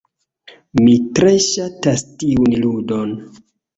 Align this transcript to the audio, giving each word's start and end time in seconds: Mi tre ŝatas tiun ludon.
Mi 0.79 0.95
tre 1.19 1.33
ŝatas 1.49 2.07
tiun 2.25 2.59
ludon. 2.65 3.13